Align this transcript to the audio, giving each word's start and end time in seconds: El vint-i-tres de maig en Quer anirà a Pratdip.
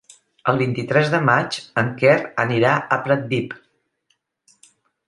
El 0.53 0.61
vint-i-tres 0.61 1.11
de 1.15 1.19
maig 1.27 1.59
en 1.83 1.93
Quer 2.01 2.17
anirà 2.47 2.73
a 2.97 3.01
Pratdip. 3.07 3.57